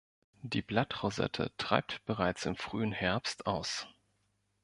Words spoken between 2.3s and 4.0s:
im frühen Herbst aus.